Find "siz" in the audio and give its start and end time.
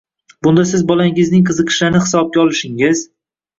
0.69-0.81